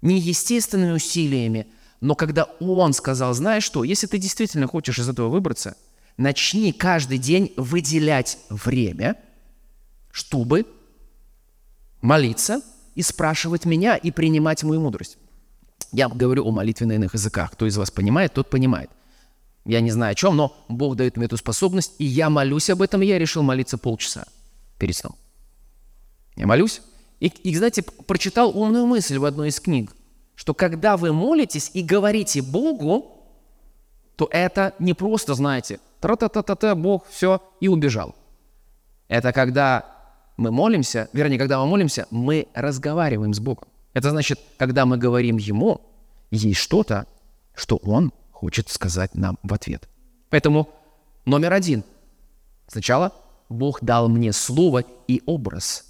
[0.00, 1.66] Не естественными усилиями,
[2.00, 5.76] но когда он сказал, знаешь что, если ты действительно хочешь из этого выбраться,
[6.16, 9.16] начни каждый день выделять время,
[10.10, 10.66] чтобы
[12.00, 12.62] молиться,
[12.94, 15.18] и спрашивать меня и принимать мою мудрость.
[15.92, 17.52] Я говорю о молитве на иных языках.
[17.52, 18.90] Кто из вас понимает, тот понимает.
[19.64, 22.82] Я не знаю о чем, но Бог дает мне эту способность, и я молюсь об
[22.82, 24.26] этом, я решил молиться полчаса
[24.78, 25.14] перед сном.
[26.36, 26.82] Я молюсь.
[27.20, 29.94] И, и, знаете, прочитал умную мысль в одной из книг,
[30.34, 33.24] что когда вы молитесь и говорите Богу,
[34.16, 38.14] то это не просто, знаете, тра-та-та-та-та, Бог, все, и убежал.
[39.08, 39.86] Это когда
[40.36, 43.68] мы молимся, вернее, когда мы молимся, мы разговариваем с Богом.
[43.94, 45.80] Это значит, когда мы говорим Ему,
[46.30, 47.06] есть что-то,
[47.54, 49.88] что Он хочет сказать нам в ответ.
[50.30, 50.68] Поэтому
[51.24, 51.84] номер один.
[52.66, 53.12] Сначала
[53.48, 55.84] Бог дал мне слово и образ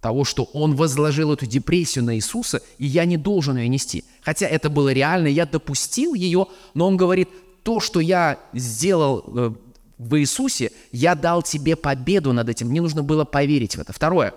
[0.00, 4.04] того, что Он возложил эту депрессию на Иисуса, и я не должен ее нести.
[4.20, 7.28] Хотя это было реально, я допустил ее, но Он говорит,
[7.62, 9.52] то, что я сделал э,
[9.98, 12.68] в Иисусе, я дал тебе победу над этим.
[12.68, 13.92] Мне нужно было поверить в это.
[13.92, 14.34] Второе.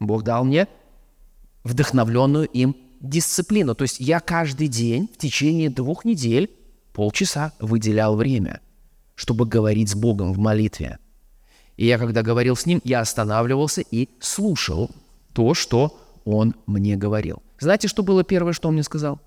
[0.00, 0.68] Бог дал мне
[1.62, 3.74] вдохновленную им дисциплину.
[3.74, 6.50] То есть я каждый день в течение двух недель
[6.92, 8.60] полчаса выделял время,
[9.14, 10.98] чтобы говорить с Богом в молитве.
[11.76, 14.90] И я, когда говорил с Ним, я останавливался и слушал
[15.32, 17.42] то, что Он мне говорил.
[17.58, 19.20] Знаете, что было первое, что Он мне сказал?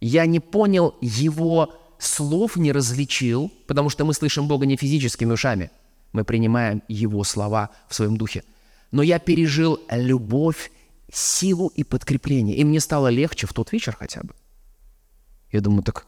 [0.00, 5.70] Я не понял Его слов, не различил, потому что мы слышим Бога не физическими ушами.
[6.12, 8.44] Мы принимаем Его слова в своем духе.
[8.90, 10.70] Но я пережил любовь
[11.12, 12.56] силу и подкрепление.
[12.56, 14.34] И мне стало легче в тот вечер хотя бы.
[15.52, 16.06] Я думаю, так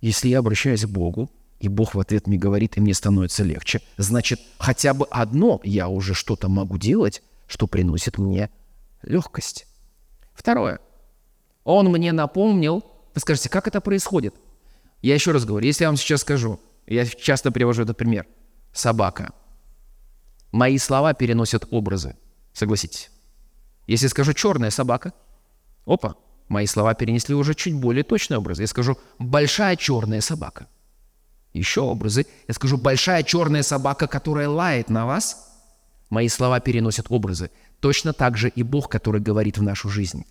[0.00, 3.80] если я обращаюсь к Богу, и Бог в ответ мне говорит, и мне становится легче,
[3.96, 8.50] значит, хотя бы одно я уже что-то могу делать, что приносит мне
[9.02, 9.66] легкость.
[10.34, 10.80] Второе.
[11.64, 12.84] Он мне напомнил,
[13.14, 14.34] вы скажете, как это происходит?
[15.04, 18.26] Я еще раз говорю, если я вам сейчас скажу, я часто привожу этот пример.
[18.72, 19.34] Собака.
[20.50, 22.16] Мои слова переносят образы.
[22.54, 23.10] Согласитесь?
[23.86, 25.12] Если скажу «черная собака»,
[25.84, 26.14] опа,
[26.48, 28.60] мои слова перенесли уже чуть более точный образ.
[28.60, 30.68] Я скажу «большая черная собака».
[31.52, 32.24] Еще образы.
[32.48, 35.52] Я скажу «большая черная собака, которая лает на вас».
[36.08, 37.50] Мои слова переносят образы.
[37.80, 40.24] Точно так же и Бог, который говорит в нашу жизнь.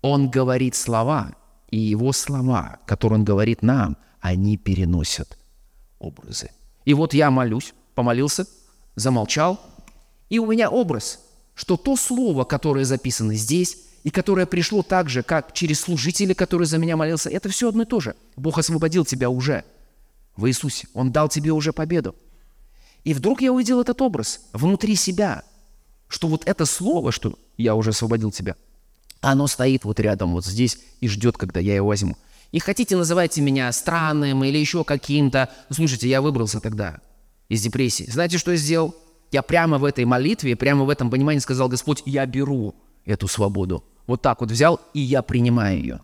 [0.00, 1.34] Он говорит слова,
[1.72, 5.36] и его слова, которые он говорит нам, они переносят
[5.98, 6.52] образы.
[6.84, 8.46] И вот я молюсь, помолился,
[8.94, 9.60] замолчал,
[10.28, 11.18] и у меня образ–
[11.54, 16.66] что то слово, которое записано здесь, и которое пришло так же, как через служителя, который
[16.66, 18.16] за меня молился, это все одно и то же.
[18.36, 19.64] Бог освободил тебя уже
[20.36, 20.88] в Иисусе.
[20.92, 22.16] Он дал тебе уже победу.
[23.04, 25.42] И вдруг я увидел этот образ внутри себя,
[26.08, 28.56] что вот это слово, что я уже освободил тебя,
[29.22, 32.16] оно стоит вот рядом, вот здесь и ждет, когда я его возьму.
[32.50, 35.48] И хотите, называйте меня странным или еще каким-то.
[35.70, 37.00] слушайте, я выбрался тогда
[37.48, 38.10] из депрессии.
[38.10, 38.94] Знаете, что я сделал?
[39.30, 42.74] Я прямо в этой молитве, прямо в этом понимании сказал, Господь, я беру
[43.06, 43.84] эту свободу.
[44.06, 46.00] Вот так вот взял, и я принимаю ее.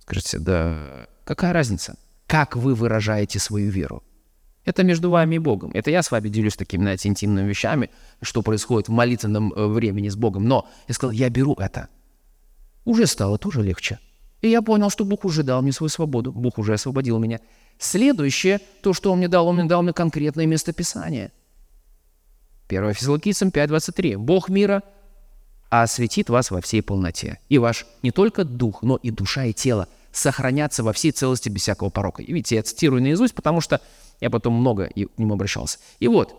[0.00, 1.96] Скажите, да какая разница?
[2.26, 4.02] Как вы выражаете свою веру?
[4.64, 5.70] Это между вами и Богом.
[5.74, 10.08] Это я с вами делюсь такими, знаете, интимными вещами, что происходит в молитвенном э, времени
[10.08, 10.46] с Богом.
[10.46, 11.88] Но я сказал, я беру это.
[12.84, 13.98] Уже стало тоже легче.
[14.40, 16.32] И я понял, что Бог уже дал мне свою свободу.
[16.32, 17.40] Бог уже освободил меня.
[17.78, 21.32] Следующее, то, что Он мне дал, Он мне дал мне конкретное местописание–
[22.72, 24.16] 1 Фессалоникийцам 5.23.
[24.16, 24.82] «Бог мира
[25.70, 29.88] осветит вас во всей полноте, и ваш не только дух, но и душа и тело
[30.12, 32.22] сохранятся во всей целости без всякого порока».
[32.22, 33.80] И видите, я цитирую наизусть, потому что
[34.22, 35.78] я потом много к нему обращался.
[35.98, 36.34] И вот,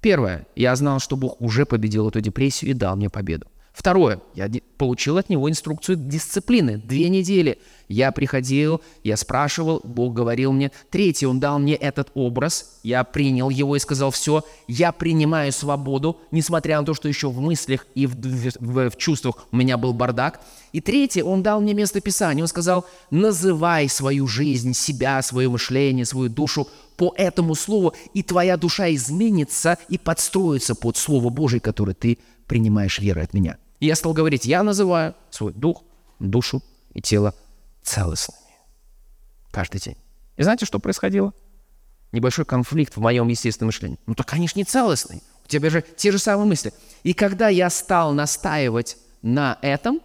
[0.00, 3.46] первое, я знал, что Бог уже победил эту депрессию и дал мне победу.
[3.74, 6.78] Второе, я получил от него инструкцию дисциплины.
[6.78, 7.58] Две недели
[7.88, 10.70] я приходил, я спрашивал, Бог говорил мне.
[10.90, 16.20] Третье, Он дал мне этот образ, я принял его и сказал, все, я принимаю свободу,
[16.30, 19.92] несмотря на то, что еще в мыслях и в, в, в чувствах у меня был
[19.92, 20.40] бардак.
[20.72, 26.04] И третье, Он дал мне место Писания, Он сказал, называй свою жизнь, себя, свое мышление,
[26.04, 31.94] свою душу по этому слову, и твоя душа изменится и подстроится под Слово Божие, которое
[31.94, 33.56] ты принимаешь верой от меня.
[33.80, 35.82] И я стал говорить, я называю свой дух,
[36.18, 37.34] душу и тело
[37.82, 38.40] целостными.
[39.50, 39.96] Каждый день.
[40.36, 41.32] И знаете, что происходило?
[42.12, 43.98] Небольшой конфликт в моем естественном мышлении.
[44.06, 45.20] Ну так же не целостные.
[45.44, 46.72] У тебя же те же самые мысли.
[47.02, 50.00] И когда я стал настаивать на этом,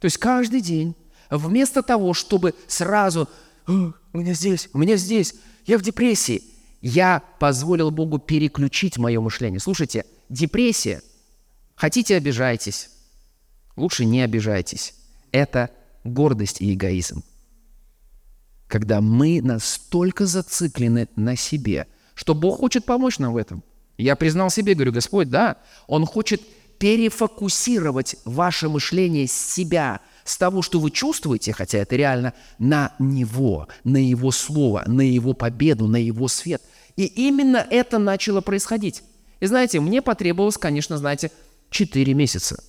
[0.00, 0.96] то есть каждый день,
[1.30, 3.28] вместо того, чтобы сразу
[4.12, 5.34] у меня здесь, у меня здесь,
[5.66, 6.42] я в депрессии,
[6.80, 9.60] я позволил Богу переключить мое мышление.
[9.60, 11.02] Слушайте, депрессия
[11.80, 12.90] Хотите, обижайтесь.
[13.74, 14.92] Лучше не обижайтесь.
[15.32, 15.70] Это
[16.04, 17.24] гордость и эгоизм.
[18.68, 23.64] Когда мы настолько зациклены на себе, что Бог хочет помочь нам в этом.
[23.96, 25.56] Я признал себе, говорю, Господь, да,
[25.86, 26.42] Он хочет
[26.78, 33.66] перефокусировать ваше мышление с себя, с того, что вы чувствуете, хотя это реально, на Него,
[33.82, 36.62] на Его Слово, на Его победу, на Его свет.
[36.96, 39.02] И именно это начало происходить.
[39.40, 41.32] И знаете, мне потребовалось, конечно, знаете,
[41.70, 42.62] 4 месяца,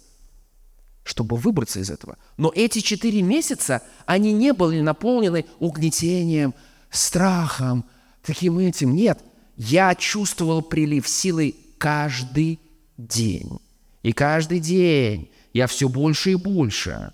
[1.03, 2.17] чтобы выбраться из этого.
[2.35, 6.55] Но эти 4 месяца, они не были наполнены угнетением,
[6.89, 7.85] страхом,
[8.23, 8.95] таким этим.
[8.95, 9.19] Нет,
[9.55, 12.59] я чувствовал прилив силы каждый
[12.97, 13.59] день.
[14.01, 17.13] И каждый день я все больше и больше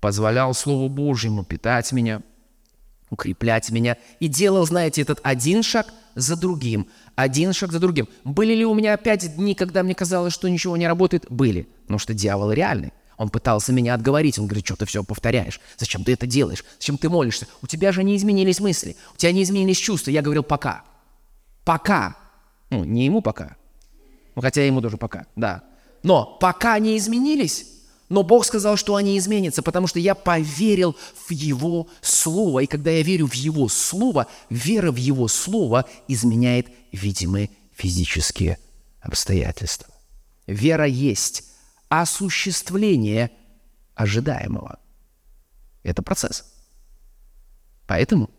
[0.00, 2.22] позволял Слову Божьему питать меня,
[3.10, 3.96] укреплять меня.
[4.20, 8.08] И делал, знаете, этот один шаг за другим, один шаг за другим.
[8.24, 11.26] Были ли у меня опять дни, когда мне казалось, что ничего не работает?
[11.28, 11.68] Были.
[11.82, 12.92] Потому что дьявол реальный.
[13.16, 14.38] Он пытался меня отговорить.
[14.38, 15.60] Он говорит, что ты все повторяешь.
[15.78, 16.64] Зачем ты это делаешь?
[16.78, 17.46] Зачем ты молишься?
[17.62, 18.96] У тебя же не изменились мысли.
[19.14, 20.10] У тебя не изменились чувства.
[20.10, 20.84] Я говорил, пока.
[21.64, 22.16] Пока.
[22.70, 23.56] Ну, не ему пока.
[24.34, 25.64] Ну, хотя ему тоже пока, да.
[26.02, 27.66] Но пока не изменились,
[28.08, 30.96] но Бог сказал, что они изменятся, потому что я поверил
[31.26, 32.60] в Его Слово.
[32.60, 38.58] И когда я верю в Его Слово, вера в Его Слово изменяет видимые физические
[39.00, 39.92] обстоятельства.
[40.46, 41.44] Вера есть
[41.88, 43.30] осуществление
[43.94, 44.78] ожидаемого.
[45.82, 46.44] Это процесс.
[47.86, 48.30] Поэтому,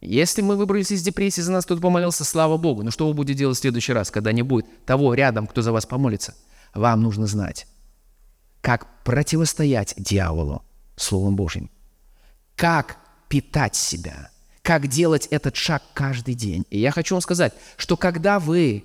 [0.00, 2.82] если мы выбрались из депрессии, за нас кто-то помолился, слава Богу.
[2.82, 5.72] Но что вы будете делать в следующий раз, когда не будет того рядом, кто за
[5.72, 6.34] вас помолится?
[6.74, 7.66] Вам нужно знать,
[8.62, 10.62] как противостоять дьяволу
[10.96, 11.70] Словом Божьим,
[12.56, 12.96] как
[13.28, 14.30] питать себя,
[14.62, 16.64] как делать этот шаг каждый день.
[16.70, 18.84] И я хочу вам сказать, что когда вы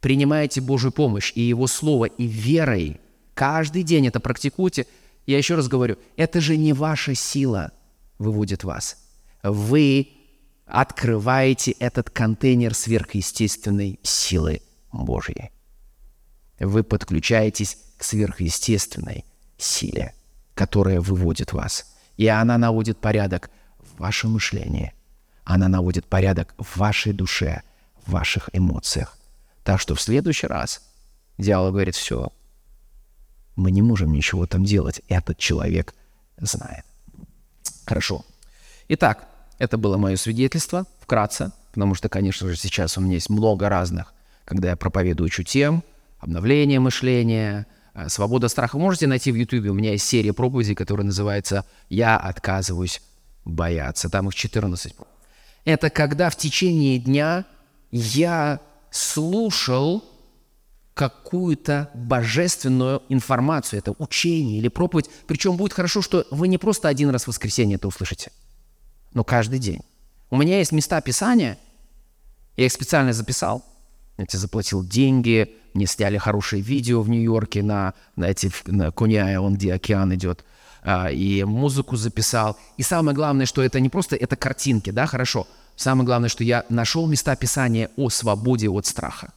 [0.00, 3.00] принимаете Божью помощь и Его Слово, и верой
[3.34, 4.86] каждый день это практикуете,
[5.26, 7.72] я еще раз говорю, это же не ваша сила
[8.18, 8.98] выводит вас.
[9.42, 10.08] Вы
[10.66, 14.60] открываете этот контейнер сверхъестественной силы
[14.92, 15.50] Божьей.
[16.58, 19.26] Вы подключаетесь к сверхъестественной
[19.58, 20.14] силе,
[20.54, 21.84] которая выводит вас.
[22.16, 24.94] И она наводит порядок в вашем мышлении.
[25.44, 27.60] Она наводит порядок в вашей душе,
[28.06, 29.18] в ваших эмоциях.
[29.64, 30.80] Так что в следующий раз
[31.36, 32.32] дьявол говорит, все,
[33.54, 35.02] мы не можем ничего там делать.
[35.08, 35.94] Этот человек
[36.38, 36.86] знает.
[37.84, 38.24] Хорошо.
[38.88, 39.28] Итак,
[39.58, 44.14] это было мое свидетельство, вкратце, потому что, конечно же, сейчас у меня есть много разных,
[44.46, 45.84] когда я проповедую тем,
[46.18, 47.66] обновление мышления,
[48.08, 49.70] «Свобода страха» можете найти в Ютубе.
[49.70, 53.02] У меня есть серия проповедей, которая называется «Я отказываюсь
[53.44, 54.08] бояться».
[54.08, 54.94] Там их 14.
[55.64, 57.44] Это когда в течение дня
[57.90, 58.60] я
[58.90, 60.04] слушал
[60.94, 65.08] какую-то божественную информацию, это учение или проповедь.
[65.26, 68.32] Причем будет хорошо, что вы не просто один раз в воскресенье это услышите,
[69.14, 69.80] но каждый день.
[70.28, 71.58] У меня есть места Писания,
[72.56, 73.64] я их специально записал,
[74.20, 79.56] я тебе заплатил деньги, мне сняли хорошее видео в Нью-Йорке на, на, эти, на Кони-Айленд,
[79.56, 80.44] где океан идет,
[80.82, 82.58] а, и музыку записал.
[82.76, 85.46] И самое главное, что это не просто это картинки, да, хорошо.
[85.76, 89.32] Самое главное, что я нашел места Писания о свободе от страха.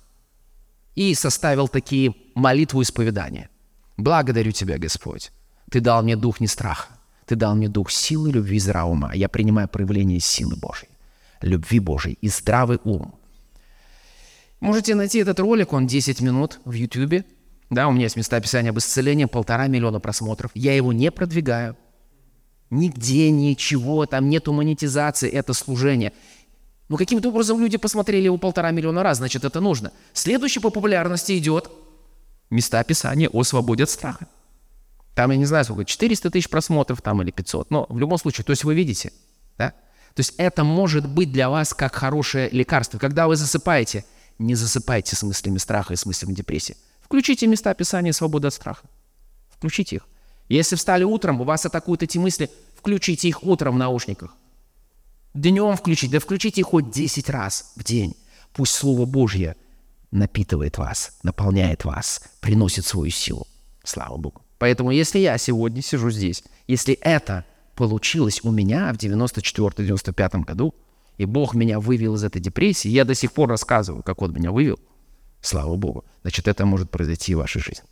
[0.96, 3.50] И составил такие молитву исповедания.
[3.98, 5.32] Благодарю Тебя, Господь.
[5.72, 6.90] Ты дал мне дух не страха.
[7.26, 9.14] Ты дал мне дух силы, любви здравого ума.
[9.14, 10.90] Я принимаю проявление силы Божьей,
[11.42, 13.16] любви Божьей и здравый ум–
[14.64, 17.26] Можете найти этот ролик, он 10 минут в YouTube.
[17.70, 20.52] Да, у меня есть места описания об исцелении, полтора миллиона просмотров.
[20.54, 21.76] Я его не продвигаю.
[22.70, 26.14] Нигде, ничего, там нету монетизации, это служение.
[26.88, 29.92] Но каким-то образом люди посмотрели его полтора миллиона раз, значит, это нужно.
[30.14, 31.70] Следующий по популярности идет
[32.50, 34.28] места описания о свободе от страха.
[35.14, 37.70] Там, я не знаю, сколько, 400 тысяч просмотров там или 500.
[37.70, 39.12] Но в любом случае, то есть вы видите,
[39.58, 39.72] да?
[40.16, 42.98] То есть это может быть для вас как хорошее лекарство.
[42.98, 44.06] Когда вы засыпаете–
[44.40, 46.78] не засыпайте с мыслями страха и с мыслями депрессии.
[47.02, 48.88] Включите места описания свободы от страха.
[49.50, 50.08] Включите их.
[50.50, 54.36] Если встали утром, у вас атакуют эти мысли, включите их утром в наушниках.
[55.34, 58.16] Днем включите, да включите их хоть 10 раз в день.
[58.54, 59.56] Пусть Слово Божье
[60.12, 63.48] напитывает вас, наполняет вас, приносит свою силу.
[63.84, 64.42] Слава Богу.
[64.60, 70.76] Поэтому если я сегодня сижу здесь, если это получилось у меня в 94-95 году,
[71.18, 74.52] и Бог меня вывел из этой депрессии, я до сих пор рассказываю, как Он меня
[74.52, 74.80] вывел,
[75.42, 77.86] слава Богу, значит, это может произойти в вашей жизни.